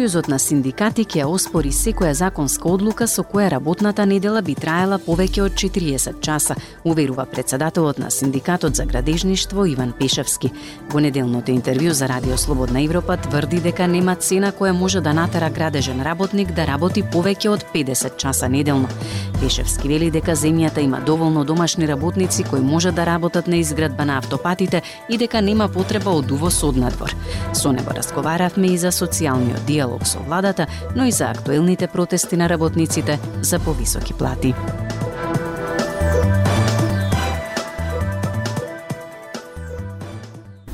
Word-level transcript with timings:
Сојузот 0.00 0.30
на 0.32 0.38
синдикати 0.40 1.04
ќе 1.04 1.26
оспори 1.28 1.68
секоја 1.76 2.14
законска 2.16 2.70
одлука 2.70 3.04
со 3.06 3.20
која 3.20 3.50
работната 3.52 4.06
недела 4.08 4.40
би 4.40 4.54
траела 4.56 4.96
повеќе 4.96 5.42
од 5.44 5.58
40 5.60 6.22
часа, 6.24 6.54
уверува 6.88 7.26
председателот 7.28 7.98
на 8.00 8.08
синдикатот 8.10 8.76
за 8.76 8.86
градежништво 8.88 9.66
Иван 9.66 9.92
Пешевски. 9.98 10.48
Во 10.88 11.02
неделното 11.04 11.52
интервју 11.52 11.92
за 11.92 12.08
Радио 12.08 12.38
Слободна 12.38 12.80
Европа 12.80 13.18
тврди 13.20 13.60
дека 13.60 13.86
нема 13.86 14.14
цена 14.16 14.52
која 14.52 14.72
може 14.72 15.02
да 15.04 15.12
натера 15.12 15.50
градежен 15.50 16.00
работник 16.00 16.54
да 16.56 16.64
работи 16.64 17.02
повеќе 17.02 17.50
од 17.50 17.66
50 17.74 18.16
часа 18.16 18.48
неделно. 18.48 18.88
Пешевски 19.40 19.88
вели 19.88 20.10
дека 20.10 20.32
земјата 20.32 20.80
има 20.80 21.00
доволно 21.00 21.44
домашни 21.44 21.88
работници 21.88 22.44
кои 22.44 22.60
може 22.60 22.92
да 22.92 23.06
работат 23.06 23.46
на 23.48 23.56
изградба 23.56 24.04
на 24.04 24.18
автопатите 24.18 24.82
и 25.08 25.18
дека 25.18 25.42
нема 25.42 25.68
потреба 25.68 26.10
од 26.10 26.30
увоз 26.30 26.62
од 26.64 26.76
надвор. 26.76 27.14
Со 27.52 27.72
него 27.72 27.92
разговаравме 27.92 28.72
и 28.72 28.78
за 28.78 28.88
социјалниот 28.88 29.66
диалог 29.66 29.89
диалог 29.90 30.06
со 30.06 30.18
владата, 30.18 30.66
но 30.96 31.04
и 31.04 31.12
за 31.12 31.30
актуелните 31.30 31.88
протести 31.88 32.36
на 32.36 32.48
работниците 32.48 33.18
за 33.42 33.58
повисоки 33.58 34.14
плати. 34.14 34.54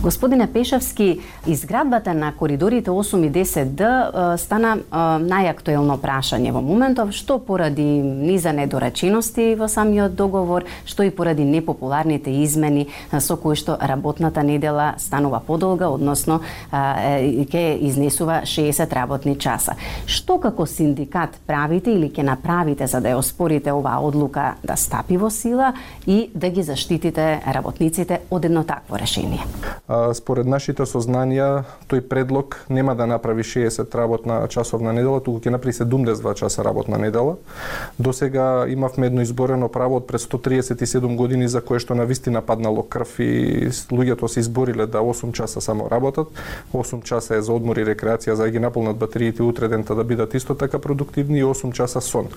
Господине 0.07 0.47
Пешевски, 0.47 1.21
изградбата 1.47 2.15
на 2.15 2.33
коридорите 2.33 2.91
8 2.91 3.27
и 3.27 3.31
10Д 3.31 4.37
стана 4.39 4.77
најактуелно 5.19 5.97
прашање 5.98 6.53
во 6.55 6.61
моментов, 6.63 7.11
што 7.11 7.41
поради 7.43 7.83
низа 7.83 8.53
недоречености 8.55 9.57
во 9.59 9.67
самиот 9.67 10.15
договор, 10.15 10.63
што 10.87 11.03
и 11.03 11.11
поради 11.11 11.43
непопуларните 11.43 12.31
измени 12.45 12.87
со 13.19 13.35
кои 13.35 13.59
што 13.59 13.75
работната 13.83 14.45
недела 14.47 14.95
станува 15.03 15.41
подолга, 15.43 15.91
односно 15.91 16.39
ќе 16.70 17.65
изнесува 17.91 18.45
60 18.47 18.95
работни 18.95 19.35
часа. 19.35 19.75
Што 20.07 20.39
како 20.39 20.69
синдикат 20.70 21.35
правите 21.51 21.91
или 21.91 22.13
ќе 22.15 22.23
направите 22.23 22.87
за 22.87 23.03
да 23.03 23.11
ја 23.11 23.19
оспорите 23.19 23.75
оваа 23.75 23.98
одлука 24.07 24.55
да 24.63 24.79
стапи 24.79 25.19
во 25.19 25.35
сила 25.35 25.75
и 26.07 26.31
да 26.31 26.47
ги 26.47 26.63
заштитите 26.63 27.43
работниците 27.43 28.23
од 28.31 28.45
едно 28.45 28.63
такво 28.63 29.03
решение? 29.03 29.43
Според 30.14 30.47
нашите 30.47 30.86
сознанија, 30.86 31.64
тој 31.91 32.02
предлог 32.08 32.56
нема 32.69 32.94
да 32.94 33.06
направи 33.06 33.42
60 33.42 33.94
работна 33.94 34.47
часовна 34.48 34.92
недела, 34.92 35.20
туку 35.20 35.41
ќе 35.41 35.50
направи 35.55 35.72
72 35.72 36.34
часа 36.34 36.64
работна 36.64 36.98
недела. 36.98 37.36
До 37.98 38.12
сега 38.12 38.67
имавме 38.69 39.06
едно 39.06 39.22
изборено 39.22 39.69
право 39.69 39.97
од 39.97 40.06
пред 40.06 40.20
137 40.20 41.17
години 41.17 41.48
за 41.48 41.61
кое 41.61 41.78
што 41.78 41.94
на 41.94 42.05
вистина 42.05 42.42
паднало 42.42 42.83
крв 42.83 43.19
и 43.20 43.69
луѓето 43.91 44.27
се 44.27 44.41
избориле 44.41 44.86
да 44.86 44.98
8 44.98 45.33
часа 45.33 45.61
само 45.61 45.91
работат. 45.91 46.28
8 46.74 47.02
часа 47.02 47.36
е 47.36 47.42
за 47.42 47.52
одмор 47.52 47.77
и 47.77 47.84
рекреација 47.84 48.33
за 48.33 48.42
да 48.42 48.50
ги 48.50 48.58
наполнат 48.58 48.97
батериите 48.97 49.42
утре 49.42 49.69
дента 49.69 49.94
да 49.94 50.05
бидат 50.05 50.34
исто 50.34 50.55
така 50.55 50.78
продуктивни 50.78 51.39
и 51.39 51.44
8 51.44 51.72
часа 51.72 52.00
сон. 52.00 52.28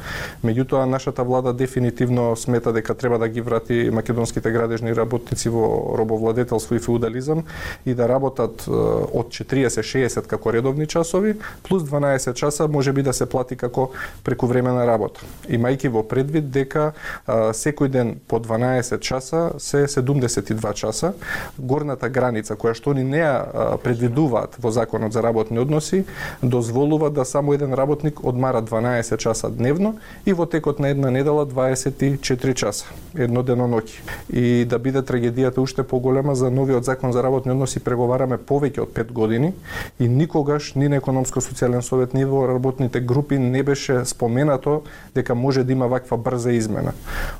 Меѓутоа 0.45 0.85
нашата 0.85 1.23
влада 1.23 1.53
дефинитивно 1.53 2.35
смета 2.35 2.73
дека 2.73 2.93
треба 2.93 3.19
да 3.19 3.27
ги 3.27 3.41
врати 3.41 3.89
македонските 3.93 4.51
градежни 4.51 4.95
работници 4.95 5.49
во 5.49 5.95
робовладетелство 5.97 6.75
и 6.75 6.79
феудализам 6.79 7.38
и 7.85 7.93
да 7.93 8.07
работат 8.09 8.67
од 8.67 9.29
40-60 9.29 10.27
како 10.27 10.51
редовни 10.51 10.87
часови, 10.87 11.35
плюс 11.63 11.83
12 11.83 12.33
часа 12.33 12.67
може 12.67 12.93
би 12.93 13.03
да 13.03 13.13
се 13.13 13.25
плати 13.25 13.55
како 13.55 13.89
прекувремена 14.23 14.85
работа. 14.87 15.21
Имајќи 15.49 15.89
во 15.89 16.03
предвид 16.03 16.51
дека 16.51 16.93
секој 17.27 17.87
ден 17.87 18.15
по 18.27 18.39
12 18.39 18.99
часа 18.99 19.51
се 19.57 19.87
72 19.87 20.73
часа, 20.73 21.13
горната 21.57 22.09
граница 22.09 22.55
која 22.55 22.73
што 22.73 22.93
ни 22.93 23.03
не 23.03 23.21
ја 23.23 23.77
предвидуваат 23.83 24.57
во 24.59 24.71
законот 24.71 25.13
за 25.13 25.21
работни 25.21 25.59
односи, 25.59 26.05
дозволува 26.41 27.09
да 27.09 27.25
само 27.25 27.53
еден 27.53 27.73
работник 27.73 28.23
одмара 28.23 28.61
12 28.61 29.17
часа 29.17 29.49
дневно 29.49 29.97
и 30.25 30.33
во 30.33 30.45
текот 30.45 30.79
на 30.79 30.89
една 30.89 31.09
недела 31.11 31.45
24 31.45 32.53
часа, 32.53 32.85
едно 33.15 33.43
деноноќи. 33.43 33.99
И 34.29 34.65
да 34.65 34.79
биде 34.79 35.01
трагедијата 35.01 35.59
уште 35.59 35.83
поголема 35.83 36.35
за 36.35 36.51
новиот 36.51 36.85
закон 36.85 37.11
за 37.11 37.23
работни 37.29 37.53
односи 37.53 37.79
преговараме 37.85 38.39
повеќе 38.41 38.81
од 38.87 38.93
5 38.97 39.11
години 39.13 39.53
и 39.99 40.07
никогаш 40.09 40.73
ни 40.75 40.89
на 40.89 40.97
економско-социјален 40.97 41.85
совет 41.85 42.15
ни 42.17 42.25
во 42.25 42.47
работните 42.49 42.99
групи 42.99 43.37
не 43.37 43.61
беше 43.63 44.01
споменато 44.05 44.81
дека 45.15 45.35
може 45.35 45.63
да 45.63 45.71
има 45.71 45.87
ваква 45.87 46.17
брза 46.17 46.51
измена. 46.57 46.93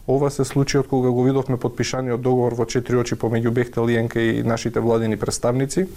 Ова 0.08 0.30
се 0.30 0.46
случи 0.46 0.78
од 0.78 0.88
кога 0.88 1.10
го 1.10 1.24
видовме 1.24 1.58
подпишаниот 1.58 2.22
договор 2.22 2.54
во 2.54 2.66
четири 2.70 3.02
очи 3.02 3.18
помеѓу 3.18 3.50
Бехтел 3.50 3.90
Јенка 3.90 4.22
и 4.22 4.44
нашите 4.44 4.80
владини 4.80 5.18
представници, 5.18 5.88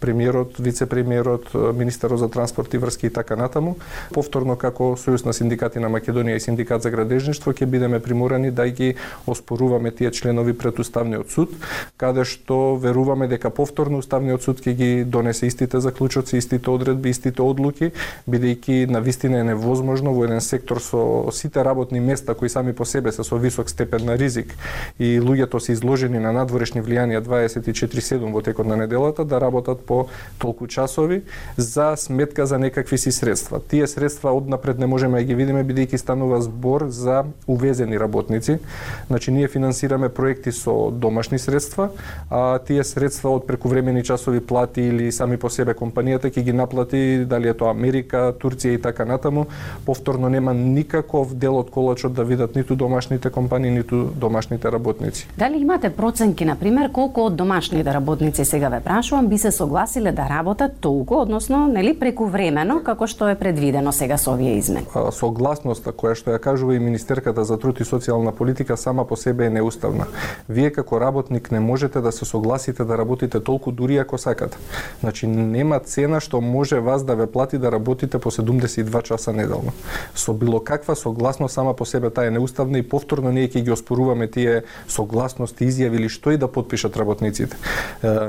премиерот, 0.00 0.58
вице-премиерот, 0.58 1.54
министерот 1.74 2.18
за 2.18 2.28
транспорт 2.28 2.74
и 2.74 2.78
врски 2.78 3.06
и 3.06 3.10
така 3.10 3.36
натаму. 3.36 3.76
Повторно 4.12 4.56
како 4.56 4.96
Сојуз 4.98 5.26
на 5.26 5.32
синдикати 5.32 5.78
на 5.78 5.90
Македонија 5.92 6.36
и 6.36 6.40
синдикат 6.40 6.82
за 6.82 6.90
градежништво 6.90 7.52
ќе 7.52 7.66
бидеме 7.66 8.00
приморани 8.00 8.50
да 8.50 8.66
ги 8.68 8.94
оспоруваме 9.26 9.90
тие 9.90 10.10
членови 10.10 10.56
пред 10.58 10.78
Уставниот 10.78 11.30
суд, 11.30 11.54
каде 11.96 12.24
што 12.24 12.76
веруваме 12.80 13.19
дека 13.28 13.40
дека 13.40 13.50
повторно 13.50 13.98
Уставниот 13.98 14.42
суд 14.42 14.60
ќе 14.60 14.74
ги 14.76 15.04
донесе 15.04 15.46
истите 15.46 15.80
заклучоци, 15.80 16.36
истите 16.36 16.70
одредби, 16.70 17.10
истите 17.10 17.42
одлуки, 17.42 17.90
бидејќи 18.28 18.90
на 18.90 19.00
вистина 19.00 19.40
е 19.40 19.44
невозможно 19.44 20.12
во 20.12 20.24
еден 20.24 20.40
сектор 20.40 20.80
со 20.80 21.30
сите 21.32 21.64
работни 21.64 22.00
места 22.00 22.34
кои 22.34 22.48
сами 22.48 22.72
по 22.72 22.84
себе 22.84 23.12
се 23.12 23.24
со 23.24 23.38
висок 23.38 23.70
степен 23.70 24.04
на 24.04 24.18
ризик 24.18 24.52
и 24.98 25.20
луѓето 25.20 25.58
се 25.58 25.72
изложени 25.72 26.18
на 26.18 26.32
надворешни 26.32 26.82
влијанија 26.82 27.20
24/7 27.24 28.32
во 28.32 28.42
текот 28.42 28.66
на 28.66 28.76
неделата 28.76 29.24
да 29.24 29.40
работат 29.40 29.80
по 29.86 30.08
толку 30.38 30.66
часови 30.66 31.22
за 31.56 31.96
сметка 31.96 32.46
за 32.46 32.58
некакви 32.58 32.98
си 32.98 33.12
средства. 33.12 33.60
Тие 33.60 33.86
средства 33.86 34.30
однапред 34.32 34.78
не 34.78 34.86
можеме 34.86 35.18
да 35.18 35.24
ги 35.24 35.34
видиме 35.34 35.64
бидејќи 35.64 35.96
станува 35.96 36.40
збор 36.42 36.86
за 36.88 37.24
увезени 37.46 37.98
работници. 37.98 38.58
Значи 39.06 39.32
ние 39.32 39.48
финансираме 39.48 40.08
проекти 40.08 40.52
со 40.52 40.90
домашни 40.90 41.38
средства, 41.38 41.90
а 42.30 42.58
тие 42.58 42.84
средства 42.84 43.09
од 43.24 43.46
прекувремени 43.46 44.02
часови 44.02 44.40
плати 44.40 44.82
или 44.82 45.12
сами 45.12 45.36
по 45.36 45.50
себе 45.50 45.74
компанијата 45.74 46.30
ќе 46.30 46.42
ги 46.42 46.52
наплати 46.52 47.24
дали 47.24 47.48
е 47.48 47.54
тоа 47.54 47.70
Америка, 47.70 48.32
Турција 48.38 48.74
и 48.74 48.82
така 48.82 49.04
натаму. 49.04 49.46
Повторно 49.86 50.28
нема 50.28 50.54
никаков 50.54 51.34
дел 51.34 51.56
од 51.58 51.70
колачот 51.70 52.14
да 52.14 52.24
видат 52.24 52.56
ниту 52.56 52.76
домашните 52.76 53.30
компании, 53.30 53.70
ниту 53.70 54.04
домашните 54.14 54.72
работници. 54.72 55.26
Дали 55.38 55.58
имате 55.58 55.90
проценки 55.90 56.44
на 56.44 56.56
пример 56.56 56.92
колку 56.92 57.26
од 57.26 57.36
домашните 57.36 57.94
работници 57.94 58.44
сега 58.44 58.68
ве 58.68 58.80
прашувам 58.80 59.28
би 59.28 59.38
се 59.38 59.50
согласиле 59.50 60.12
да 60.12 60.28
работат 60.28 60.72
толку, 60.80 61.20
односно 61.20 61.66
нели 61.66 61.94
прекувремено 61.98 62.80
како 62.84 63.06
што 63.06 63.28
е 63.28 63.34
предвидено 63.34 63.92
сега 63.92 64.18
со 64.18 64.34
овие 64.34 64.58
измени? 64.58 64.86
Согласноста 65.12 65.92
која 65.92 66.14
што 66.14 66.34
ја 66.34 66.38
кажува 66.38 66.74
и 66.74 66.78
министерката 66.78 67.44
за 67.44 67.58
труд 67.58 67.80
и 67.80 67.84
социјална 67.84 68.32
политика 68.32 68.76
сама 68.76 69.04
по 69.04 69.16
себе 69.16 69.46
е 69.46 69.50
неуставна. 69.50 70.06
Вие 70.48 70.70
како 70.70 71.00
работник 71.00 71.50
не 71.50 71.60
можете 71.60 72.00
да 72.00 72.12
се 72.12 72.24
согласите 72.24 72.84
да 72.84 72.98
работите 73.00 73.40
толку 73.40 73.72
дури 73.72 73.96
ако 73.98 74.18
сакате. 74.18 74.58
Значи 75.00 75.26
нема 75.26 75.80
цена 75.80 76.20
што 76.20 76.40
може 76.40 76.80
вас 76.80 77.04
да 77.04 77.16
ве 77.16 77.26
плати 77.26 77.58
да 77.58 77.72
работите 77.72 78.18
по 78.18 78.30
72 78.30 79.02
часа 79.02 79.32
неделно. 79.32 79.72
Со 80.14 80.32
било 80.32 80.60
каква 80.60 80.94
согласност 80.94 81.54
сама 81.54 81.74
по 81.74 81.84
себе 81.84 82.10
таа 82.10 82.26
е 82.26 82.30
неуставна 82.30 82.78
и 82.78 82.82
повторно 82.82 83.32
ние 83.32 83.48
ќе 83.48 83.62
ги 83.64 83.72
оспоруваме 83.72 84.28
тие 84.28 84.62
согласности, 84.88 85.64
изјави 85.64 85.96
или 85.96 86.08
што 86.08 86.30
и 86.30 86.36
да 86.36 86.48
подпишат 86.48 86.96
работниците. 86.96 87.56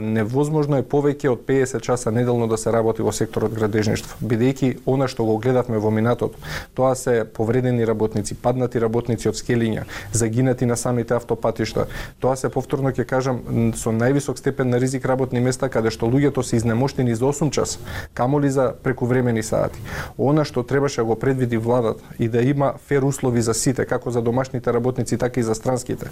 Невозможно 0.02 0.78
е 0.78 0.84
повеќе 0.86 1.34
од 1.34 1.44
50 1.48 1.82
часа 1.82 2.12
неделно 2.12 2.48
да 2.48 2.58
се 2.58 2.72
работи 2.72 3.02
во 3.02 3.12
секторот 3.12 3.54
градежништво, 3.54 4.22
бидејќи 4.24 4.86
она 4.86 5.08
што 5.08 5.26
го 5.26 5.38
гледавме 5.38 5.78
во 5.82 5.92
минатото, 5.92 6.38
тоа 6.78 6.96
се 6.96 7.26
повредени 7.26 7.86
работници, 7.86 8.36
паднати 8.36 8.80
работници 8.80 9.30
од 9.30 9.36
скелиња, 9.36 9.86
загинати 10.14 10.66
на 10.66 10.78
самите 10.78 11.16
автопатишта. 11.18 11.88
Тоа 12.20 12.36
се 12.36 12.50
повторно 12.50 12.94
ќе 12.94 13.06
кажам 13.06 13.42
со 13.76 13.92
највисок 13.92 14.38
степен 14.38 14.61
на 14.66 14.80
ризик 14.80 15.06
работни 15.06 15.40
места 15.40 15.70
каде 15.70 15.92
што 15.92 16.06
луѓето 16.06 16.42
се 16.42 16.56
изнемоштени 16.56 17.16
за 17.16 17.26
8 17.26 17.50
часа, 17.52 17.80
камоли 18.14 18.50
за 18.50 18.74
прекувремени 18.84 19.44
сати. 19.44 19.80
Она 20.18 20.46
што 20.46 20.64
требаше 20.64 21.02
да 21.02 21.06
го 21.06 21.16
предвиди 21.16 21.58
владата 21.58 22.04
и 22.20 22.28
да 22.28 22.42
има 22.42 22.74
фер 22.88 23.02
услови 23.04 23.42
за 23.42 23.54
сите, 23.54 23.86
како 23.86 24.12
за 24.12 24.22
домашните 24.22 24.62
домашните 24.62 24.74
работници, 24.74 25.18
така 25.18 25.40
и 25.40 25.44
за 25.44 25.56
странските, 25.56 26.06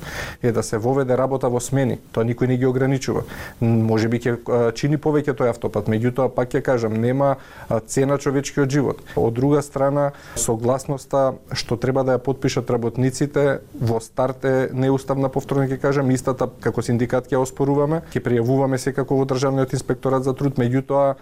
е 0.43 0.51
да 0.51 0.63
се 0.63 0.77
воведе 0.77 1.17
работа 1.17 1.49
во 1.49 1.59
смени. 1.59 1.99
Тоа 2.11 2.23
никој 2.23 2.47
не 2.47 2.57
ги 2.57 2.65
ограничува. 2.65 3.23
Може 3.59 4.07
би 4.07 4.19
ќе 4.19 4.73
чини 4.75 4.97
повеќе 4.97 5.33
тој 5.33 5.49
автопат, 5.49 5.87
меѓутоа 5.87 6.29
пак 6.29 6.49
ќе 6.49 6.61
кажам, 6.61 6.93
нема 6.93 7.37
цена 7.87 8.17
човечкиот 8.17 8.69
живот. 8.69 9.01
Од 9.15 9.33
друга 9.33 9.61
страна, 9.61 10.11
согласноста 10.35 11.33
што 11.53 11.77
треба 11.77 12.03
да 12.03 12.17
ја 12.17 12.23
подпишат 12.23 12.69
работниците 12.69 13.59
во 13.73 13.99
старт 13.99 14.45
е 14.45 14.69
неуставна 14.73 15.29
повторно 15.29 15.67
ќе 15.67 15.79
кажам, 15.79 16.11
истата 16.11 16.49
како 16.59 16.81
синдикат 16.81 17.29
ќе 17.31 17.41
оспоруваме, 17.41 18.01
ќе 18.13 18.23
пријавуваме 18.39 18.77
секако 18.77 19.15
во 19.15 19.25
државниот 19.25 19.73
инспекторат 19.73 20.23
за 20.23 20.33
труд, 20.33 20.57
меѓутоа 20.57 21.15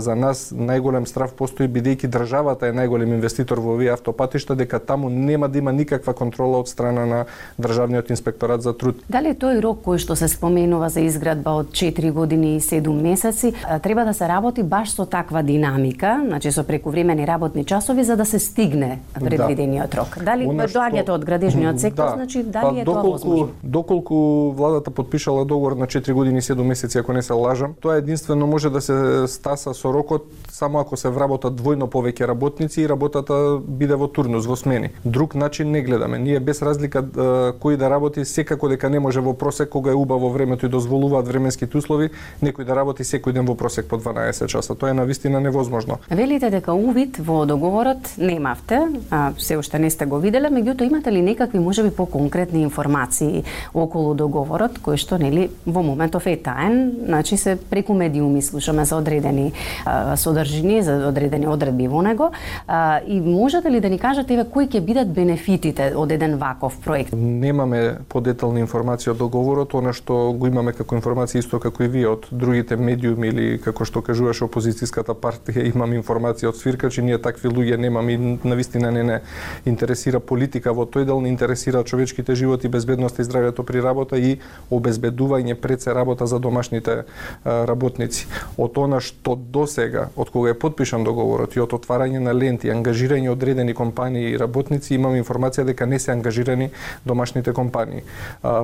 за 0.00 0.14
нас 0.14 0.50
најголем 0.52 1.06
страв 1.06 1.32
постои 1.34 1.68
бидејќи 1.68 2.08
државата 2.08 2.68
е 2.68 2.72
најголем 2.72 3.14
инвеститор 3.14 3.60
во 3.60 3.74
овие 3.74 3.92
автопатишта 3.92 4.54
дека 4.54 4.78
таму 4.78 5.10
нема 5.10 5.48
да 5.48 5.58
има 5.58 5.72
никаква 5.72 6.14
контрола 6.14 6.60
од 6.60 6.68
страна 6.68 7.06
на 7.06 7.24
државниот 7.58 8.10
инспекторат 8.10 8.62
за 8.62 8.72
труд. 8.72 9.02
Дали 9.08 9.34
тој 9.34 9.60
рок 9.60 9.82
кој 9.84 9.98
што 9.98 10.16
се 10.16 10.28
споменува 10.28 10.90
за 10.90 11.00
изградба 11.00 11.50
од 11.50 11.72
4 11.72 12.12
години 12.12 12.56
и 12.56 12.60
7 12.60 12.88
месеци 13.02 13.52
треба 13.82 14.04
да 14.04 14.14
се 14.14 14.28
работи 14.28 14.62
баш 14.62 14.94
со 14.94 15.06
таква 15.06 15.42
динамика, 15.42 16.22
значи 16.26 16.52
со 16.52 16.64
прекувремени 16.64 17.26
работни 17.26 17.64
часови 17.64 18.04
за 18.04 18.16
да 18.16 18.24
се 18.24 18.38
стигне 18.38 19.00
да. 19.14 19.26
предвидениот 19.26 19.94
рок. 19.94 20.18
Дали 20.22 20.46
доаѓате 20.46 21.10
од 21.10 21.24
градежниот 21.24 21.80
сектор, 21.80 22.04
да. 22.04 22.14
значи 22.14 22.42
дали 22.42 22.74
па, 22.74 22.80
е 22.80 22.84
доколку, 22.84 23.02
тоа 23.02 23.12
возможно? 23.12 23.48
Доколку 23.62 24.50
владата 24.50 24.90
подпишала 24.90 25.44
договор 25.44 25.72
на 25.72 25.86
4 25.86 26.12
години 26.12 26.38
и 26.38 26.42
7 26.42 26.59
месеци, 26.64 26.98
ако 26.98 27.12
не 27.12 27.22
се 27.22 27.32
лажам, 27.32 27.74
тоа 27.80 27.96
единствено 27.96 28.46
може 28.46 28.70
да 28.70 28.80
се 28.80 29.26
стаса 29.26 29.74
со 29.74 29.92
рокот 29.92 30.26
само 30.60 30.78
ако 30.78 30.96
се 30.96 31.08
вработат 31.08 31.54
двојно 31.56 31.88
повеќе 31.88 32.26
работници 32.26 32.82
и 32.82 32.88
работата 32.88 33.58
биде 33.64 33.96
во 33.96 34.08
турнус, 34.08 34.46
во 34.46 34.56
смени. 34.56 34.90
Друг 35.04 35.34
начин 35.34 35.70
не 35.70 35.82
гледаме. 35.82 36.18
Ние 36.18 36.40
без 36.40 36.62
разлика 36.62 37.02
кој 37.02 37.76
да 37.76 37.90
работи, 37.90 38.24
секако 38.24 38.68
дека 38.68 38.90
не 38.90 39.00
може 39.00 39.20
во 39.20 39.32
просек 39.32 39.70
кога 39.70 39.90
е 39.90 39.94
убаво 39.94 40.30
времето 40.30 40.66
и 40.66 40.68
дозволуваат 40.68 41.28
временските 41.28 41.78
услови, 41.78 42.10
некој 42.42 42.68
да 42.68 42.76
работи 42.76 43.04
секој 43.04 43.32
ден 43.32 43.46
во 43.48 43.54
просек 43.54 43.88
по 43.88 43.96
12 43.96 44.46
часа. 44.46 44.74
Тоа 44.74 44.90
е 44.90 44.94
на 44.94 45.04
вистина 45.04 45.40
невозможно. 45.40 45.98
Велите 46.10 46.50
дека 46.50 46.74
увид 46.74 47.18
во 47.18 47.46
договорот 47.46 48.12
немавте, 48.18 48.80
а 49.10 49.32
се 49.38 49.56
уште 49.56 49.78
не 49.78 49.90
сте 49.90 50.06
го 50.06 50.18
виделе, 50.18 50.50
меѓутоа 50.50 50.90
имате 50.90 51.12
ли 51.12 51.22
некакви 51.22 51.58
можеби 51.58 51.90
по-конкретни 51.90 52.62
информации 52.62 53.44
околу 53.74 54.14
договорот 54.14 54.78
кој 54.84 54.96
што 54.96 55.18
нели 55.18 55.50
во 55.66 55.82
моментов 55.82 56.26
е 56.26 56.36
таен, 56.42 56.92
значи 57.06 57.36
се 57.36 57.56
преку 57.70 57.94
медиуми 57.94 58.42
слушаме 58.42 58.84
за 58.84 58.96
одредени 58.96 59.52
а, 59.84 60.16
содржини, 60.16 60.82
за 60.82 61.08
одредени 61.08 61.46
одредби 61.46 61.88
во 61.88 62.02
него 62.02 62.30
а, 62.66 63.00
и 63.06 63.20
можете 63.20 63.70
ли 63.70 63.80
да 63.80 63.88
ни 63.88 63.98
кажете 63.98 64.34
еве 64.34 64.44
кои 64.44 64.66
ќе 64.66 64.80
бидат 64.80 65.12
бенефитите 65.12 65.92
од 65.96 66.10
еден 66.10 66.36
ваков 66.38 66.78
проект? 66.84 67.12
Немаме 67.12 67.98
подетални 68.08 68.60
информации 68.60 69.10
од 69.10 69.18
договорот, 69.18 69.74
она 69.74 69.92
што 69.92 70.32
го 70.32 70.46
имаме 70.46 70.72
како 70.72 70.96
информација 70.96 71.44
исто 71.44 71.60
како 71.60 71.84
и 71.84 71.88
вие 71.88 72.08
од 72.08 72.26
другите 72.30 72.76
медиуми 72.76 73.28
или 73.28 73.46
како 73.58 73.84
што 73.84 74.02
кажуваше 74.02 74.46
опозицијската 74.48 75.14
партија, 75.14 75.66
имам 75.74 75.94
информација 75.98 76.52
од 76.52 76.60
свиркачи, 76.60 77.02
ние 77.02 77.18
такви 77.18 77.48
луѓе 77.48 77.76
немаме 77.76 78.12
и 78.12 78.18
на 78.44 78.54
вистина 78.56 78.90
не 78.90 79.04
не 79.04 79.20
интересира 79.66 80.20
политика 80.20 80.72
во 80.72 80.86
тој 80.86 81.04
дел, 81.04 81.20
не 81.20 81.28
интересира 81.28 81.84
човечките 81.84 82.34
животи, 82.34 82.68
безбедноста 82.68 83.22
и 83.22 83.24
здравјето 83.24 83.64
при 83.66 83.82
работа 83.82 84.18
и 84.18 84.38
обезбедување 84.70 85.54
пред 85.54 85.82
се 85.82 85.94
работа 85.94 86.26
за 86.30 86.38
домашните 86.38 87.02
работници. 87.44 88.28
Од 88.56 88.78
она 88.78 89.00
што 89.02 89.34
до 89.34 89.66
сега, 89.66 90.08
од 90.16 90.30
кога 90.30 90.54
е 90.54 90.58
подпишан 90.58 91.04
договорот 91.04 91.56
и 91.56 91.60
од 91.60 91.74
отварање 91.74 92.22
на 92.22 92.32
ленти, 92.36 92.70
ангажирање 92.70 93.32
одредени 93.32 93.74
компании 93.74 94.30
и 94.30 94.38
работници, 94.38 94.94
имам 94.94 95.18
информација 95.18 95.66
дека 95.68 95.86
не 95.90 95.98
се 95.98 96.12
ангажирани 96.14 96.70
домашните 97.04 97.52
компании. 97.52 98.02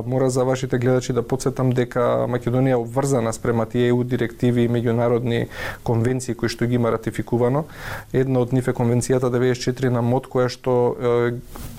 Мора 0.07 0.31
за 0.31 0.45
вашите 0.45 0.79
гледачи 0.79 1.13
да 1.13 1.23
подсетам 1.27 1.73
дека 1.75 2.27
Македонија 2.31 2.77
е 2.77 2.83
обврзана 2.83 3.33
спрема 3.33 3.67
тие 3.67 3.89
ЕУ 3.91 4.05
директиви 4.05 4.65
и 4.65 4.71
меѓународни 4.71 5.47
конвенции 5.83 6.35
кои 6.35 6.49
што 6.49 6.67
ги 6.67 6.79
има 6.79 6.93
ратификувано. 6.95 7.65
Една 8.13 8.41
од 8.41 8.53
нив 8.53 8.69
е 8.69 8.77
конвенцијата 8.77 9.33
94 9.33 9.91
на 9.91 10.03
МОД 10.03 10.31
која 10.31 10.49
што 10.53 10.77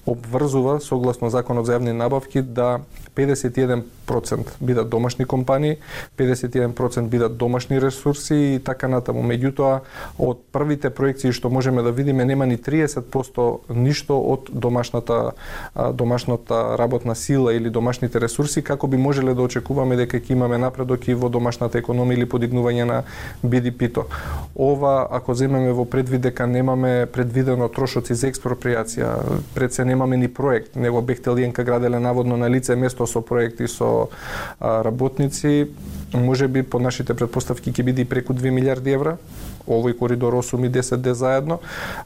обврзува 0.08 0.80
согласно 0.82 1.30
законот 1.30 1.66
за 1.66 1.78
јавни 1.78 1.94
набавки 1.96 2.42
да 2.42 2.80
51% 3.18 4.54
бидат 4.62 4.90
домашни 4.90 5.26
компании, 5.26 5.78
51% 6.18 7.08
бидат 7.08 7.38
домашни 7.38 7.82
ресурси 7.82 8.36
и 8.56 8.60
така 8.64 8.88
натаму. 8.88 9.24
Меѓутоа, 9.26 9.82
од 10.18 10.44
првите 10.54 10.90
проекции 10.90 11.34
што 11.34 11.50
можеме 11.50 11.82
да 11.82 11.92
видиме, 11.92 12.26
нема 12.26 12.46
ни 12.46 12.58
30% 12.58 13.74
ништо 13.74 14.18
од 14.18 14.52
домашната 14.54 15.32
домашната 15.94 16.78
работна 16.78 17.16
сила 17.16 17.54
или 17.54 17.70
домашните 17.70 18.20
ресурси, 18.20 18.62
како 18.62 18.88
би 18.88 18.98
можеле 18.98 19.34
да 19.34 19.42
очекуваме 19.42 19.96
дека 19.96 20.20
ќе 20.20 20.32
имаме 20.36 20.58
напредок 20.58 21.08
и 21.08 21.14
во 21.14 21.30
домашната 21.30 21.80
економија 21.82 22.18
или 22.18 22.30
подигнување 22.30 22.86
на 22.86 23.02
БДП-то. 23.44 24.06
Ова, 24.56 25.08
ако 25.12 25.34
земеме 25.34 25.74
во 25.74 25.86
предвид 25.86 26.22
дека 26.22 26.48
немаме 26.48 27.08
предвидено 27.14 27.68
трошоци 27.70 28.16
за 28.16 28.30
експроприација, 28.32 29.42
пред 29.56 29.74
се 29.74 29.86
немаме 29.86 30.18
ни 30.18 30.28
проект, 30.28 30.76
него 30.76 31.02
Бехтелиенка 31.02 31.64
граделе 31.64 32.00
наводно 32.00 32.38
на 32.38 32.50
лице 32.50 32.76
место 32.76 33.07
со 33.08 33.22
проекти 33.22 33.68
со 33.68 34.10
работници, 34.60 35.68
може 36.14 36.48
би 36.48 36.64
по 36.64 36.80
нашите 36.80 37.14
предпоставки 37.14 37.72
ќе 37.72 37.84
биде 37.84 38.02
и 38.02 38.06
преку 38.06 38.34
2 38.34 38.52
милиарди 38.52 38.92
евра 38.92 39.18
овој 39.68 39.98
коридор 39.98 40.34
8 40.34 40.66
и 40.66 40.70
10 40.70 40.98
де 40.98 41.14
заедно, 41.14 41.60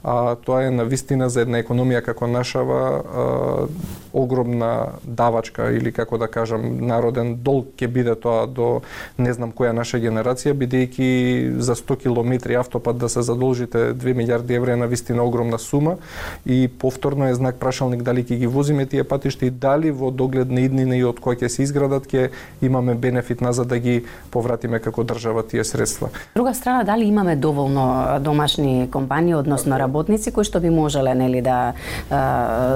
а 0.03 0.35
тоа 0.35 0.63
е 0.63 0.71
на 0.71 0.83
вистина 0.83 1.29
за 1.29 1.41
една 1.41 1.61
економија 1.61 2.01
како 2.01 2.27
нашава 2.27 2.79
а, 2.81 3.67
огромна 4.13 4.99
давачка 5.03 5.71
или 5.71 5.91
како 5.91 6.17
да 6.17 6.27
кажам 6.27 6.87
народен 6.87 7.35
долг 7.43 7.71
ќе 7.77 7.87
биде 7.87 8.15
тоа 8.15 8.47
до 8.47 8.81
не 9.17 9.33
знам 9.33 9.53
која 9.55 9.71
наша 9.71 9.99
генерација 10.01 10.53
бидејќи 10.57 11.59
за 11.59 11.75
100 11.75 11.97
километри 12.03 12.55
автопат 12.59 12.97
да 12.97 13.09
се 13.09 13.21
задолжите 13.21 13.93
2 13.93 14.13
милиарди 14.13 14.53
евра 14.53 14.73
е 14.73 14.75
на 14.75 14.87
вистина 14.87 15.23
огромна 15.23 15.59
сума 15.59 15.97
и 16.45 16.67
повторно 16.67 17.27
е 17.27 17.35
знак 17.35 17.55
прашалник 17.55 18.03
дали 18.03 18.23
ќе 18.23 18.37
ги 18.43 18.47
возиме 18.47 18.85
тие 18.85 19.03
патишта 19.03 19.45
и 19.45 19.49
дали 19.49 19.91
во 19.91 20.11
догледна 20.11 20.61
иднина 20.61 20.97
и 20.97 21.03
од 21.03 21.19
која 21.19 21.43
ќе 21.43 21.47
се 21.47 21.63
изградат 21.63 22.07
ќе 22.11 22.29
имаме 22.61 22.95
бенефит 22.95 23.41
назад 23.41 23.67
да 23.67 23.79
ги 23.79 24.03
повратиме 24.31 24.79
како 24.79 25.03
држава 25.03 25.43
тие 25.47 25.63
средства. 25.63 26.09
Друга 26.35 26.53
страна 26.53 26.83
дали 26.83 27.05
имаме 27.05 27.35
до 27.35 27.50
доволно 27.51 28.05
домашни 28.19 28.89
компании, 28.91 29.35
односно 29.35 29.79
работници 29.79 30.31
кои 30.31 30.47
што 30.47 30.59
би 30.63 30.69
можеле 30.71 31.11
нели 31.15 31.41
да 31.43 31.73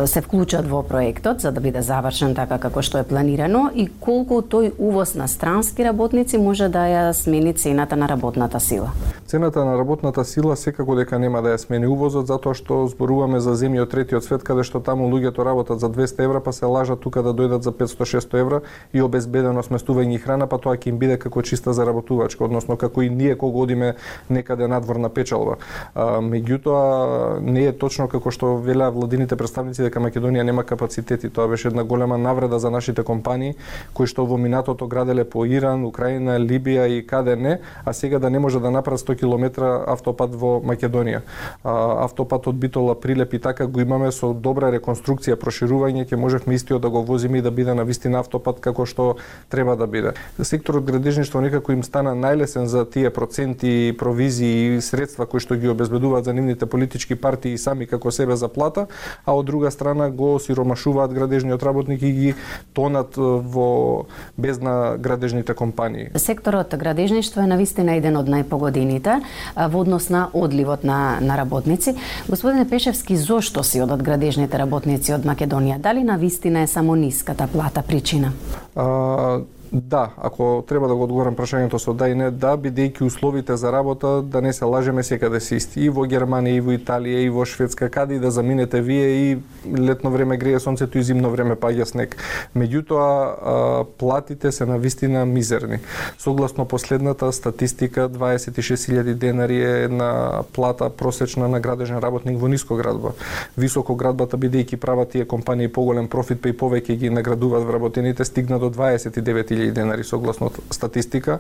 се 0.06 0.22
вклучат 0.22 0.68
во 0.68 0.84
проектот 0.84 1.40
за 1.40 1.52
да 1.56 1.62
биде 1.64 1.82
завршен 1.82 2.36
така 2.36 2.60
како 2.60 2.84
што 2.84 3.00
е 3.00 3.08
планирано 3.08 3.70
и 3.72 3.88
колку 3.88 4.42
тој 4.44 4.74
увоз 4.76 5.16
на 5.16 5.28
странски 5.32 5.86
работници 5.88 6.38
може 6.38 6.68
да 6.68 6.84
ја 6.92 7.04
смени 7.16 7.54
цената 7.54 7.96
на 7.96 8.10
работната 8.12 8.60
сила. 8.60 8.92
Цената 9.28 9.66
на 9.66 9.78
работната 9.78 10.26
сила 10.26 10.56
секако 10.56 10.96
дека 10.96 11.20
нема 11.20 11.42
да 11.42 11.56
ја 11.56 11.58
смени 11.58 11.88
увозот 11.88 12.28
затоа 12.28 12.54
што 12.54 12.84
зборуваме 12.92 13.40
за 13.40 13.56
земји 13.56 13.86
од 13.88 13.96
третиот 13.96 14.28
свет 14.28 14.44
каде 14.44 14.68
што 14.68 14.84
таму 14.84 15.08
луѓето 15.08 15.46
работат 15.48 15.80
за 15.80 15.88
200 15.90 16.28
евра 16.28 16.44
па 16.44 16.52
се 16.52 16.66
лажат 16.66 17.00
тука 17.00 17.24
да 17.24 17.32
дојдат 17.32 17.64
за 17.64 17.72
500-600 17.72 18.40
евра 18.44 18.62
и 18.94 19.02
обезбедено 19.02 19.64
сместување 19.64 20.20
и 20.20 20.20
храна 20.20 20.48
па 20.52 20.60
тоа 20.60 20.76
ќе 20.76 20.92
им 20.92 21.00
биде 21.00 21.18
како 21.18 21.42
чиста 21.42 21.74
заработувачка, 21.74 22.44
односно 22.44 22.76
како 22.78 23.02
и 23.02 23.10
ние 23.10 23.36
кога 23.36 23.64
одиме 23.64 23.96
некаде 24.30 24.65
Да 24.66 24.70
биде 24.70 24.74
надворна 24.74 25.10
печалба. 25.10 25.58
Меѓутоа 25.96 27.40
не 27.42 27.68
е 27.70 27.74
точно 27.74 28.08
како 28.08 28.32
што 28.32 28.58
велеа 28.58 28.92
владините 28.92 29.36
представници 29.36 29.84
дека 29.84 30.00
Македонија 30.00 30.44
нема 30.44 30.64
капацитети. 30.64 31.30
Тоа 31.30 31.48
беше 31.48 31.68
една 31.68 31.84
голема 31.84 32.18
навреда 32.18 32.60
за 32.60 32.72
нашите 32.72 33.04
компании 33.04 33.56
кои 33.94 34.08
што 34.08 34.26
во 34.26 34.38
минатото 34.38 34.88
граделе 34.88 35.24
по 35.24 35.46
Иран, 35.46 35.86
Украина, 35.86 36.40
Либија 36.40 36.88
и 36.88 37.06
каде 37.06 37.36
не, 37.36 37.60
а 37.86 37.94
сега 37.94 38.20
да 38.20 38.30
не 38.30 38.40
може 38.40 38.60
да 38.60 38.72
направат 38.72 39.02
100 39.02 39.20
км 39.20 39.84
автопат 39.88 40.36
во 40.36 40.62
Македонија. 40.62 41.22
Автопат 41.64 42.06
автопатот 42.06 42.56
Битола 42.56 42.96
Прилеп 43.00 43.34
и 43.34 43.40
така 43.40 43.68
го 43.68 43.80
имаме 43.80 44.12
со 44.12 44.34
добра 44.34 44.72
реконструкција, 44.72 45.36
проширување, 45.36 46.06
ќе 46.06 46.16
можевме 46.16 46.56
истиот 46.56 46.82
да 46.82 46.90
го 46.90 47.04
возиме 47.04 47.38
и 47.38 47.42
да 47.42 47.52
биде 47.52 47.74
на 47.74 47.84
вистина 47.84 48.20
автопат 48.20 48.60
како 48.60 48.86
што 48.86 49.16
треба 49.50 49.76
да 49.76 49.88
биде. 49.88 50.14
Секторот 50.42 50.86
градежништво 50.86 51.42
некако 51.42 51.72
им 51.72 51.84
стана 51.84 52.16
најлесен 52.16 52.66
за 52.66 52.86
тие 52.86 53.10
проценти, 53.10 53.96
провизии 53.98 54.45
и 54.46 54.82
средства 54.82 55.26
кои 55.26 55.40
што 55.40 55.56
ги 55.56 55.70
обезбедуваат 55.72 56.26
за 56.26 56.34
нивните 56.34 56.66
политички 56.66 57.16
партии 57.16 57.54
и 57.54 57.58
сами 57.58 57.88
како 57.88 58.12
себе 58.12 58.36
за 58.36 58.48
плата, 58.48 58.88
а 59.26 59.34
од 59.34 59.46
друга 59.46 59.72
страна 59.72 60.10
го 60.10 60.40
сиромашуваат 60.40 61.14
градежниот 61.14 61.64
работник 61.64 62.02
и 62.02 62.12
ги 62.12 62.34
тонат 62.74 63.18
во 63.18 64.06
безна 64.38 64.98
градежните 65.00 65.54
компании. 65.54 66.10
Секторот 66.16 66.76
градежништво 66.78 67.42
е 67.42 67.48
навистина 67.48 67.98
еден 67.98 68.18
од 68.18 68.30
најпогодените 68.30 69.20
во 69.56 69.82
однос 69.82 70.10
на 70.10 70.28
одливот 70.34 70.84
на, 70.84 71.20
на 71.22 71.38
работници. 71.38 71.96
Господине 72.30 72.70
Пешевски, 72.70 73.18
зошто 73.18 73.64
си 73.64 73.82
одат 73.82 74.04
градежните 74.04 74.58
работници 74.58 75.14
од 75.14 75.26
Македонија? 75.26 75.80
Дали 75.80 76.04
навистина 76.04 76.66
е 76.66 76.68
само 76.68 76.96
ниската 76.96 77.48
плата 77.48 77.82
причина? 77.82 78.34
А, 78.76 79.40
Да, 79.72 80.10
ако 80.18 80.64
треба 80.68 80.88
да 80.88 80.96
го 80.96 81.04
одговорам 81.04 81.36
прашањето 81.36 81.80
со 81.82 81.94
да 81.94 82.08
и 82.10 82.16
не, 82.16 82.30
да, 82.32 82.54
бидејќи 82.58 83.06
условите 83.06 83.58
за 83.58 83.72
работа, 83.72 84.22
да 84.22 84.42
не 84.42 84.54
се 84.54 84.66
лажеме, 84.66 85.04
секаде 85.04 85.40
се 85.40 85.56
исти. 85.56 85.82
И 85.86 85.90
во 85.90 86.06
Германија, 86.06 86.58
и 86.58 86.62
во 86.62 86.76
Италија, 86.76 87.24
и 87.26 87.30
во 87.30 87.46
Шведска, 87.46 87.90
каде 87.90 88.16
и 88.16 88.20
да 88.20 88.32
заминете 88.32 88.82
вие 88.82 89.08
и 89.08 89.38
летно 89.78 90.12
време 90.12 90.38
грее 90.38 90.60
сонцето 90.60 90.98
и 90.98 91.04
зимно 91.04 91.30
време 91.30 91.56
паѓа 91.56 91.86
снег. 91.86 92.16
Меѓутоа, 92.56 93.86
платите 93.98 94.52
се 94.52 94.66
на 94.66 94.78
вистина 94.78 95.26
мизерни. 95.26 95.80
Согласно 96.18 96.66
последната 96.66 97.32
статистика, 97.32 98.10
26.000 98.10 99.14
денари 99.14 99.62
е 99.62 99.84
една 99.84 100.44
плата 100.54 100.90
просечна 100.90 101.48
на 101.48 101.60
градежен 101.60 102.00
работник 102.00 102.40
во 102.40 102.48
ниско 102.48 102.76
градба. 102.76 103.16
Високо 103.58 103.96
градбата, 103.96 104.38
бидејќи 104.38 104.78
прават 104.78 105.10
тие 105.10 105.26
компании 105.26 105.68
поголем 105.68 106.08
профит, 106.08 106.42
па 106.42 106.50
и 106.50 106.54
повеќе 106.54 106.96
ги 106.96 107.10
наградуваат 107.10 107.64
вработените, 107.64 108.26
стигна 108.26 108.60
до 108.60 108.70
29. 108.70 109.55
29.000 109.56 109.72
денари 109.72 110.04
согласно 110.04 110.52
статистика. 110.72 111.40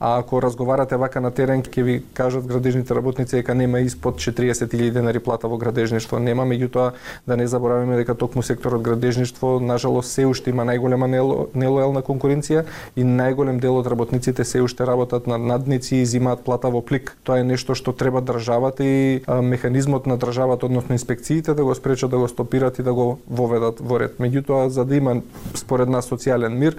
А 0.00 0.18
ако 0.18 0.42
разговарате 0.42 0.96
вака 0.96 1.20
на 1.20 1.30
терен, 1.30 1.62
ќе 1.62 1.82
ви 1.82 2.02
кажат 2.14 2.46
градежните 2.46 2.94
работници 2.94 3.36
дека 3.36 3.54
нема 3.54 3.80
испод 3.80 4.20
40.000 4.20 4.90
денари 4.90 5.18
плата 5.18 5.48
во 5.48 5.56
градежништво. 5.56 6.18
Нема, 6.18 6.44
меѓутоа 6.44 6.92
да 7.26 7.36
не 7.36 7.46
забораваме 7.46 7.96
дека 7.96 8.14
токму 8.14 8.42
секторот 8.42 8.82
градежништво 8.82 9.60
нажалост 9.60 10.12
се 10.12 10.26
уште 10.26 10.50
има 10.50 10.64
најголема 10.64 11.08
нелојална 11.54 12.02
конкуренција 12.04 12.64
и 12.96 13.04
најголем 13.04 13.60
дел 13.60 13.78
од 13.78 13.86
работниците 13.86 14.44
се 14.44 14.62
уште 14.62 14.86
работат 14.86 15.26
на 15.26 15.38
надници 15.38 15.96
и 15.96 16.06
зимаат 16.06 16.44
плата 16.44 16.68
во 16.70 16.82
плик. 16.82 17.16
Тоа 17.24 17.40
е 17.40 17.44
нешто 17.44 17.74
што 17.74 17.92
треба 17.92 18.20
државата 18.20 18.84
и 18.84 19.22
механизмот 19.28 20.06
на 20.06 20.18
државата, 20.18 20.66
односно 20.66 20.94
инспекциите 20.94 21.54
да 21.54 21.64
го 21.64 21.74
спречат 21.74 22.10
да 22.10 22.18
го 22.18 22.28
стопират 22.28 22.78
и 22.78 22.82
да 22.82 22.94
го 22.94 23.18
воведат 23.28 23.80
во 23.80 24.00
ред. 24.00 24.18
Меѓутоа 24.18 24.66
за 24.68 24.84
да 24.84 24.96
има 24.96 25.20
според 25.54 25.88
нас 25.88 26.10
социјален 26.10 26.54
мир, 26.58 26.76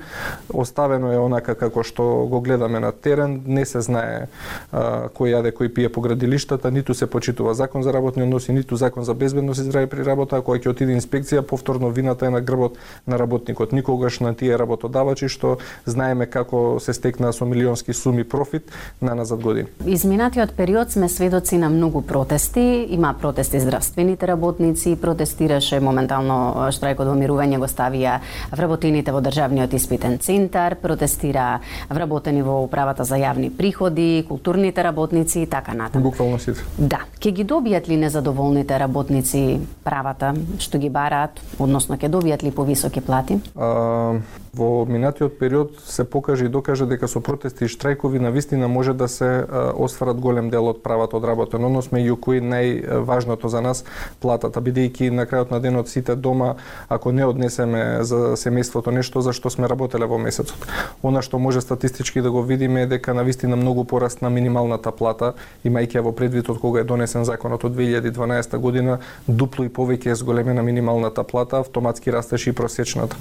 оставено 0.76 1.12
е 1.14 1.18
онака 1.18 1.56
како 1.56 1.86
што 1.88 2.04
го 2.28 2.42
гледаме 2.44 2.82
на 2.84 2.92
терен, 2.92 3.40
не 3.48 3.64
се 3.66 3.80
знае 3.80 4.28
а, 4.76 5.08
кој 5.08 5.32
јаде, 5.32 5.54
кој 5.56 5.70
пие 5.72 5.90
по 5.90 6.02
градилиштата, 6.04 6.68
ниту 6.72 6.94
се 6.94 7.08
почитува 7.08 7.54
закон 7.56 7.84
за 7.84 7.94
работни 7.94 8.24
односи, 8.24 8.52
ниту 8.52 8.76
закон 8.76 9.04
за 9.08 9.14
безбедност 9.14 9.62
и 9.62 9.64
здраве 9.64 9.88
при 9.88 10.04
работа, 10.04 10.42
кога 10.42 10.60
ќе 10.60 10.74
отиде 10.76 10.92
инспекција, 10.92 11.46
повторно 11.48 11.90
вината 11.96 12.28
е 12.28 12.30
на 12.30 12.42
грбот 12.42 12.76
на 13.08 13.16
работникот, 13.16 13.72
никогаш 13.72 14.20
на 14.20 14.34
тие 14.36 14.58
работодавачи 14.60 15.30
што 15.32 15.58
знаеме 15.86 16.28
како 16.28 16.76
се 16.84 16.92
стекнаа 16.94 17.32
со 17.32 17.46
милионски 17.46 17.94
суми 17.94 18.28
профит 18.28 18.68
на 19.02 19.16
назад 19.16 19.40
години. 19.40 19.72
Изминатиот 19.86 20.54
период 20.60 20.92
сме 20.92 21.08
сведоци 21.10 21.58
на 21.58 21.70
многу 21.70 22.02
протести, 22.02 22.88
има 22.90 23.16
протести 23.22 23.60
здравствените 23.60 24.28
работници, 24.28 24.98
протестираше 25.00 25.80
моментално 25.80 26.68
штрајкот 26.76 27.08
во 27.08 27.16
мирување 27.16 27.64
го 27.64 27.72
ставија 27.72 28.20
вработените 28.52 29.16
во 29.16 29.24
државниот 29.24 29.74
испитен 29.74 30.20
центар, 30.20 30.65
протестира 30.74 31.60
вработени 31.90 32.42
во 32.42 32.64
управата 32.64 33.04
за 33.06 33.16
јавни 33.22 33.52
приходи, 33.54 34.26
културните 34.28 34.84
работници 34.84 35.40
и 35.42 35.46
така 35.46 35.74
натаму. 35.74 36.04
Буквално 36.04 36.40
сите. 36.40 36.66
Да. 36.78 37.06
Ке 37.20 37.32
ги 37.32 37.46
добијат 37.46 37.88
ли 37.88 37.98
незадоволните 37.98 38.80
работници 38.80 39.62
правата 39.84 40.34
што 40.58 40.82
ги 40.82 40.90
бараат, 40.90 41.38
односно 41.60 41.98
ке 41.98 42.10
добијат 42.10 42.44
ли 42.44 42.52
повисоки 42.52 43.02
плати? 43.02 43.38
А, 43.56 44.18
во 44.56 44.86
минатиот 44.86 45.40
период 45.40 45.80
се 45.86 46.04
покаже 46.04 46.46
и 46.46 46.50
докаже 46.50 46.86
дека 46.86 47.08
со 47.08 47.20
протести 47.20 47.66
и 47.66 47.68
штрајкови 47.68 48.20
на 48.20 48.32
вистина 48.32 48.68
може 48.68 48.94
да 48.94 49.08
се 49.08 49.46
остварат 49.76 50.20
голем 50.20 50.50
дел 50.50 50.68
од 50.72 50.82
правата 50.84 51.18
од 51.18 51.28
работен 51.28 51.66
однос 51.66 51.92
меѓу 51.92 52.16
кои 52.20 52.40
најважното 52.40 53.52
за 53.52 53.62
нас 53.62 53.84
платата 54.24 54.62
бидејќи 54.62 55.12
на 55.12 55.26
крајот 55.28 55.52
на 55.52 55.60
денот 55.60 55.92
сите 55.92 56.16
дома 56.16 56.56
ако 56.88 57.12
не 57.12 57.26
однесеме 57.26 58.04
за 58.04 58.36
семејството 58.40 58.92
нешто 58.96 59.22
за 59.22 59.34
што 59.34 59.50
сме 59.50 59.68
работеле 59.68 60.06
во 60.06 60.18
месецот. 60.18 60.55
Она 61.04 61.22
што 61.22 61.40
може 61.40 61.62
статистички 61.62 62.22
да 62.22 62.32
го 62.32 62.42
видиме 62.44 62.82
е 62.82 62.86
дека 62.86 63.14
на 63.14 63.24
вистина 63.24 63.56
многу 63.56 63.84
порасна 63.86 64.30
минималната 64.30 64.92
плата 64.92 65.34
имајќи 65.66 66.02
во 66.02 66.12
предвид 66.12 66.50
од 66.50 66.60
кога 66.60 66.82
е 66.82 66.84
донесен 66.84 67.26
законот 67.26 67.64
од 67.64 67.76
2012 67.76 68.58
година 68.58 69.00
дупло 69.28 69.66
и 69.66 69.70
повеќе 69.70 70.12
е 70.12 70.16
зголемена 70.16 70.64
минималната 70.64 71.24
плата, 71.24 71.60
автоматски 71.60 72.12
растеше 72.12 72.50
и 72.50 72.54
просечната. 72.54 73.18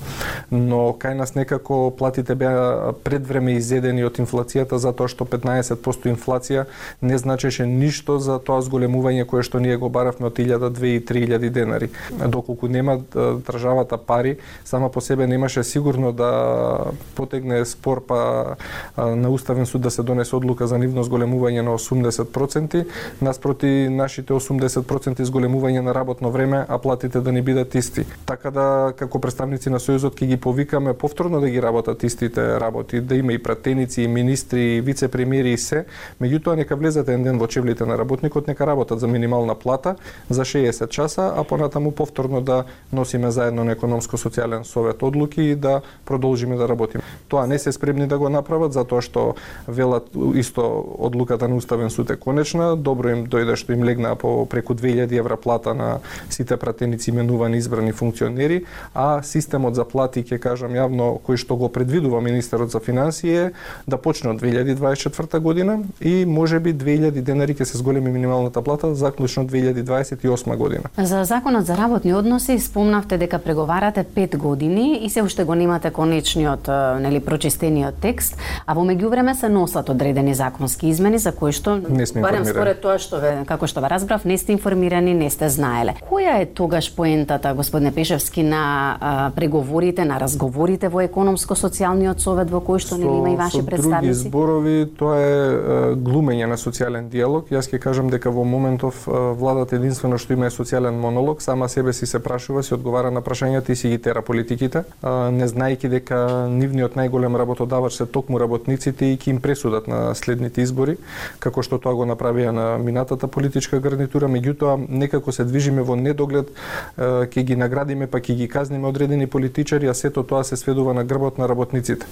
Но 0.50 0.96
кај 0.96 1.14
нас 1.14 1.34
некако 1.34 1.92
платите 1.98 2.34
беа 2.34 2.92
предвреме 3.04 3.58
изедени 3.60 4.04
од 4.04 4.18
инфлацијата 4.18 4.80
затоа 4.80 5.08
што 5.08 5.24
15% 5.24 6.08
инфлација 6.14 6.66
не 7.02 7.18
значеше 7.18 7.66
ништо 7.66 8.18
за 8.18 8.38
тоа 8.38 8.62
зголемување 8.62 9.26
кое 9.28 9.42
што 9.42 9.60
ние 9.60 9.76
го 9.76 9.88
баравме 9.88 10.26
од 10.32 10.38
1000, 10.38 10.72
2000 10.72 10.96
и 10.96 11.04
3000 11.04 11.50
денари. 11.50 11.90
Доколку 12.26 12.68
нема 12.68 12.98
државата 13.14 13.98
пари, 13.98 14.36
сама 14.64 14.90
по 14.90 15.00
себе 15.00 15.26
немаше 15.26 15.64
сигурно 15.64 16.12
да 16.12 16.78
потегне 17.24 17.64
спор 17.64 18.02
па 18.06 18.56
на 18.96 19.30
Уставен 19.30 19.66
суд 19.66 19.82
да 19.82 19.90
се 19.90 20.02
донесе 20.02 20.36
одлука 20.36 20.66
за 20.66 20.78
нивно 20.78 21.04
зголемување 21.04 21.64
на 21.64 21.74
80%, 21.78 22.84
наспроти 23.22 23.88
нашите 23.90 24.36
80% 24.36 25.24
зголемување 25.24 25.80
на 25.80 25.94
работно 25.94 26.30
време, 26.30 26.64
а 26.68 26.78
платите 26.78 27.20
да 27.20 27.32
не 27.32 27.42
бидат 27.42 27.74
исти. 27.74 28.04
Така 28.26 28.50
да 28.50 28.92
како 28.96 29.18
представници 29.18 29.72
на 29.72 29.80
Сојузот 29.80 30.18
ќе 30.20 30.28
ги 30.34 30.36
повикаме 30.36 30.94
повторно 30.94 31.40
да 31.40 31.48
ги 31.48 31.62
работат 31.62 32.02
истите 32.02 32.60
работи, 32.60 33.00
да 33.00 33.16
има 33.16 33.32
и 33.32 33.42
пратеници, 33.42 34.02
и 34.02 34.08
министри, 34.08 34.76
и 34.76 34.82
вице-премиери 34.82 35.54
и 35.54 35.58
се, 35.58 35.84
меѓутоа 36.20 36.56
нека 36.56 36.76
влезат 36.76 37.08
еден 37.08 37.24
ден 37.24 37.38
во 37.38 37.46
чевлите 37.46 37.86
на 37.86 37.98
работникот, 37.98 38.48
нека 38.48 38.66
работат 38.66 39.00
за 39.00 39.08
минимална 39.08 39.54
плата 39.54 39.96
за 40.30 40.44
60 40.44 40.88
часа, 40.88 41.32
а 41.36 41.44
понатаму 41.44 41.92
повторно 41.92 42.40
да 42.40 42.64
носиме 42.92 43.30
заедно 43.30 43.64
на 43.64 43.76
економско-социјален 43.76 44.62
совет 44.62 45.02
одлуки 45.02 45.42
и 45.42 45.54
да 45.54 45.80
продолжиме 46.04 46.56
да 46.56 46.68
работиме. 46.68 47.02
Тоа 47.28 47.46
не 47.46 47.58
се 47.58 47.72
спремни 47.72 48.06
да 48.06 48.18
го 48.18 48.28
направат 48.28 48.72
затоа 48.72 49.02
што 49.02 49.34
велат 49.68 50.10
исто 50.34 50.84
одлуката 50.98 51.48
на 51.48 51.56
Уставен 51.56 51.90
суд 51.90 52.10
е 52.10 52.16
конечна, 52.16 52.76
добро 52.76 53.10
им 53.10 53.26
дојде 53.26 53.56
што 53.56 53.72
им 53.72 53.84
легна 53.84 54.14
по 54.14 54.46
преку 54.46 54.74
2000 54.74 55.18
евра 55.18 55.36
плата 55.36 55.74
на 55.74 55.98
сите 56.30 56.56
пратеници 56.56 57.10
именувани 57.10 57.56
избрани 57.58 57.92
функционери, 57.92 58.64
а 58.94 59.22
системот 59.22 59.74
за 59.74 59.84
плати 59.84 60.22
ќе 60.22 60.38
кажам 60.38 60.72
јавно 60.72 61.20
кој 61.24 61.36
што 61.36 61.56
го 61.56 61.68
предвидува 61.68 62.20
министерот 62.20 62.70
за 62.70 62.80
финансии 62.80 63.34
е 63.34 63.52
да 63.88 63.96
почне 63.98 64.30
од 64.30 64.40
2024 64.42 65.38
година 65.38 65.78
и 66.00 66.24
може 66.26 66.60
би 66.60 66.74
2000 66.74 67.22
денари 67.22 67.54
ќе 67.54 67.64
се 67.64 67.78
зголеми 67.78 68.10
минималната 68.10 68.62
плата 68.62 68.94
заклучно 68.94 69.46
2028 69.46 70.56
година. 70.56 70.90
За 70.98 71.24
законот 71.24 71.66
за 71.66 71.76
работни 71.76 72.14
односи 72.14 72.58
спомнавте 72.58 73.18
дека 73.18 73.38
преговарате 73.38 74.04
5 74.04 74.36
години 74.36 75.00
и 75.02 75.10
се 75.10 75.22
уште 75.22 75.44
го 75.44 75.54
немате 75.54 75.90
конечниот 75.90 76.68
нели 77.04 77.20
прочистениот 77.20 78.00
текст, 78.00 78.38
а 78.66 78.74
во 78.74 78.84
меѓувреме 78.88 79.34
се 79.36 79.48
носат 79.52 79.90
одредени 79.92 80.34
законски 80.34 80.88
измени 80.88 81.20
за 81.20 81.32
кои 81.32 81.52
што 81.52 81.76
не 81.78 82.06
сме 82.08 82.24
барем 82.24 82.46
според 82.48 82.80
тоа 82.80 82.98
што 82.98 83.20
ве 83.22 83.34
како 83.48 83.68
што 83.70 83.84
ве 83.84 83.92
разбрав 83.92 84.24
не 84.24 84.38
сте 84.40 84.56
информирани, 84.56 85.14
не 85.14 85.30
сте 85.30 85.48
знаеле. 85.52 85.96
Која 86.08 86.40
е 86.42 86.46
тогаш 86.46 86.90
поентата 86.96 87.54
господине 87.54 87.92
Пешевски 87.94 88.42
на 88.42 88.96
а, 89.00 89.30
преговорите, 89.36 90.04
на 90.04 90.18
разговорите 90.20 90.88
во 90.88 91.04
економско-социјалниот 91.04 92.22
совет 92.24 92.50
во 92.50 92.62
кој 92.64 92.80
што 92.82 92.98
нели 93.00 93.12
има 93.12 93.34
и 93.34 93.36
ваши 93.36 93.60
со 93.60 93.66
представници? 93.66 94.14
Со 94.14 94.24
други 94.24 94.30
зборови, 94.30 94.76
тоа 94.98 95.18
е 95.20 95.94
глумење 96.00 96.48
на 96.50 96.58
социјален 96.60 97.08
диалог. 97.12 97.50
Јас 97.52 97.68
ќе 97.70 97.80
кажам 97.82 98.10
дека 98.10 98.32
во 98.34 98.44
моментов 98.44 99.04
владата 99.06 99.76
единствено 99.76 100.18
што 100.18 100.34
има 100.36 100.48
е 100.48 100.54
социјален 100.54 100.98
монолог, 101.00 101.42
сама 101.42 101.68
себе 101.68 101.92
си 101.92 102.06
се 102.06 102.22
прашува, 102.22 102.62
си 102.62 102.74
одговара 102.74 103.10
на 103.10 103.22
прашањата 103.22 103.70
и 103.70 103.76
си 103.76 103.88
ги 103.88 103.98
тера 103.98 104.22
политиките, 104.22 104.84
не 105.04 105.48
знаејќи 105.50 105.88
дека 105.88 106.18
нивниот 106.50 106.93
најголем 106.96 107.36
работодавач 107.38 107.96
се 107.96 108.06
токму 108.06 108.38
работниците 108.38 109.12
и 109.12 109.18
ќе 109.18 109.34
им 109.34 109.40
пресудат 109.40 109.88
на 109.88 110.14
следните 110.14 110.62
избори, 110.62 110.96
како 111.38 111.62
што 111.62 111.78
тоа 111.78 111.94
го 111.94 112.06
направија 112.08 112.52
на 112.54 112.66
минатата 112.78 113.28
политичка 113.28 113.80
гарнитура, 113.80 114.28
меѓутоа 114.28 114.76
некако 114.88 115.32
се 115.32 115.44
движиме 115.44 115.82
во 115.82 115.96
недоглед, 115.96 116.52
ќе 116.96 117.42
ги 117.42 117.56
наградиме 117.56 118.06
па 118.06 118.20
ќе 118.20 118.36
ги 118.38 118.48
казниме 118.48 118.88
одредени 118.88 119.26
политичари, 119.26 119.88
а 119.88 119.94
сето 119.94 120.22
тоа 120.22 120.44
се 120.44 120.56
сведува 120.56 120.94
на 120.94 121.04
грбот 121.04 121.38
на 121.38 121.48
работниците. 121.48 122.06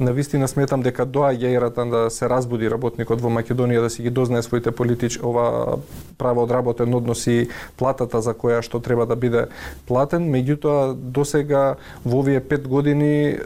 На 0.00 0.12
вистина 0.12 0.48
сметам 0.48 0.82
дека 0.82 1.06
доаѓа 1.06 1.54
ерата 1.56 1.84
да 1.86 2.02
се 2.10 2.28
разбуди 2.28 2.70
работникот 2.70 3.20
во 3.20 3.30
Македонија 3.30 3.86
да 3.86 3.90
си 3.90 4.02
ги 4.02 4.10
дознае 4.10 4.42
своите 4.42 4.70
политич 4.70 5.18
ова 5.22 5.78
право 6.18 6.44
од 6.44 6.50
работен 6.50 6.94
однос 6.94 7.26
и 7.26 7.48
платата 7.76 8.20
за 8.20 8.34
која 8.34 8.62
што 8.62 8.80
треба 8.80 9.06
да 9.06 9.16
биде 9.16 9.46
платен, 9.86 10.28
меѓутоа 10.32 10.94
досега 10.94 11.76
во 12.04 12.20
овие 12.20 12.40
пет 12.40 12.68
години 12.68 13.36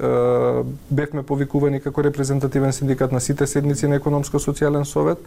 бевме 0.90 1.22
повикувани 1.22 1.80
како 1.80 2.02
репрезентативен 2.02 2.72
синдикат 2.72 3.12
на 3.12 3.20
сите 3.20 3.46
седници 3.46 3.86
на 3.88 3.98
економско-социјален 4.00 4.84
совет. 4.84 5.18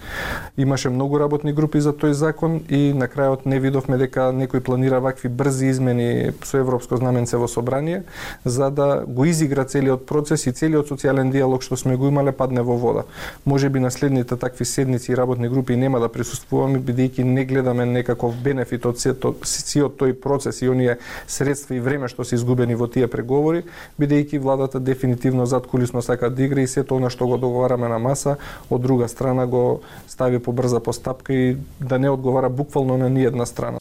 Имаше 0.58 0.90
многу 0.90 1.20
работни 1.20 1.54
групи 1.54 1.82
за 1.82 1.94
тој 1.94 2.12
закон 2.12 2.62
и 2.70 2.94
на 2.94 3.08
крајот 3.08 3.46
не 3.46 3.60
видовме 3.60 3.98
дека 3.98 4.32
некој 4.36 4.60
планира 4.60 5.00
вакви 5.00 5.30
брзи 5.30 5.72
измени 5.72 6.34
со 6.44 6.58
европско 6.58 6.98
знаменце 6.98 7.38
во 7.38 7.48
собрание 7.48 8.04
за 8.46 8.70
да 8.70 9.04
го 9.08 9.26
изигра 9.26 9.66
целиот 9.66 10.06
процес 10.06 10.48
и 10.48 10.52
целиот 10.52 10.92
социјален 10.92 11.32
диалог 11.32 11.64
што 11.64 11.78
сме 11.78 11.96
го 11.98 12.08
имале 12.08 12.32
падне 12.32 12.62
во 12.62 12.78
вода. 12.78 13.04
Може 13.46 13.70
би 13.70 13.80
на 13.80 13.92
следните 13.92 14.38
такви 14.38 14.66
седници 14.66 15.12
и 15.12 15.18
работни 15.18 15.50
групи 15.50 15.76
нема 15.76 16.00
да 16.00 16.10
присуствуваме 16.10 16.80
бидејќи 16.80 17.24
не 17.24 17.46
гледаме 17.46 17.86
некаков 17.86 18.36
бенефит 18.36 18.86
од 18.86 19.00
сиот 19.00 19.98
тој 19.98 20.14
процес 20.14 20.62
и 20.62 20.70
оние 20.70 20.98
средства 21.28 21.76
и 21.76 21.80
време 21.80 22.08
што 22.08 22.24
се 22.24 22.36
изгубени 22.36 22.76
во 22.76 22.88
тие 22.88 23.08
преговори, 23.08 23.64
бидејќи 24.00 24.40
владата 24.40 24.80
дефинитивно 24.80 25.33
активно 25.34 25.46
зад 25.46 25.68
кулисно 25.68 26.02
сака 26.02 26.30
да 26.30 26.44
игра 26.44 26.62
и 26.62 26.68
сето 26.68 26.96
она 26.96 27.10
што 27.10 27.26
го 27.28 27.38
договараме 27.38 27.90
на 27.90 27.98
маса, 27.98 28.38
од 28.70 28.82
друга 28.82 29.08
страна 29.08 29.48
го 29.48 29.82
стави 30.08 30.40
по 30.40 30.54
брза 30.54 30.80
постапка 30.80 31.34
и 31.34 31.58
да 31.80 31.98
не 32.00 32.10
одговара 32.10 32.50
буквално 32.50 32.98
на 32.98 33.10
ниедна 33.10 33.46
страна. 33.46 33.80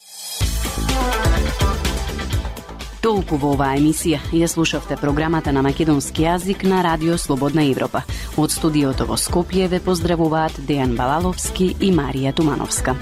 Толку 3.01 3.37
во 3.37 3.53
оваа 3.53 3.77
емисија 3.77 4.17
ја 4.33 4.47
слушавте 4.47 4.97
програмата 4.97 5.53
на 5.53 5.61
македонски 5.61 6.23
јазик 6.23 6.63
на 6.63 6.81
Радио 6.81 7.17
Слободна 7.17 7.69
Европа. 7.69 8.01
Од 8.37 8.49
студиото 8.49 9.05
во 9.05 9.13
Скопје 9.13 9.69
ве 9.69 9.79
поздравуваат 9.79 10.57
Дејан 10.57 10.97
Балаловски 10.97 11.75
и 11.79 11.93
Марија 11.93 12.33
Тумановска. 12.33 12.95